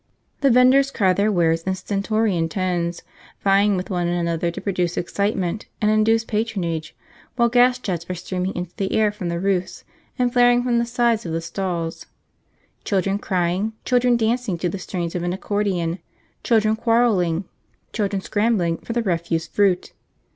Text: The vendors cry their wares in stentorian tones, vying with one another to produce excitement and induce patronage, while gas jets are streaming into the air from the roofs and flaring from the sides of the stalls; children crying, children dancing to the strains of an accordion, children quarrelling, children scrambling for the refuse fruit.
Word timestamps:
The 0.39 0.49
vendors 0.49 0.89
cry 0.89 1.13
their 1.13 1.31
wares 1.31 1.61
in 1.61 1.75
stentorian 1.75 2.49
tones, 2.49 3.03
vying 3.43 3.75
with 3.77 3.91
one 3.91 4.07
another 4.07 4.49
to 4.49 4.59
produce 4.59 4.97
excitement 4.97 5.67
and 5.79 5.91
induce 5.91 6.23
patronage, 6.23 6.95
while 7.35 7.49
gas 7.49 7.77
jets 7.77 8.07
are 8.09 8.15
streaming 8.15 8.55
into 8.55 8.75
the 8.77 8.93
air 8.93 9.11
from 9.11 9.29
the 9.29 9.39
roofs 9.39 9.83
and 10.17 10.33
flaring 10.33 10.63
from 10.63 10.79
the 10.79 10.87
sides 10.87 11.23
of 11.27 11.33
the 11.33 11.39
stalls; 11.41 12.07
children 12.83 13.19
crying, 13.19 13.73
children 13.85 14.17
dancing 14.17 14.57
to 14.57 14.69
the 14.69 14.79
strains 14.79 15.13
of 15.13 15.21
an 15.21 15.33
accordion, 15.33 15.99
children 16.43 16.75
quarrelling, 16.75 17.45
children 17.93 18.23
scrambling 18.23 18.77
for 18.77 18.93
the 18.93 19.03
refuse 19.03 19.45
fruit. 19.45 19.93